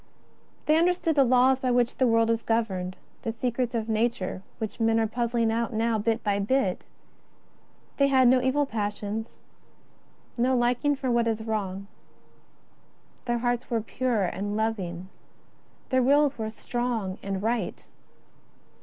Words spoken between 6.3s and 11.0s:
bit. They had no evil passions, no liking